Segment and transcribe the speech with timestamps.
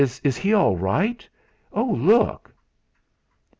[0.23, 1.29] Is he all right?
[1.71, 2.51] Oh, look!"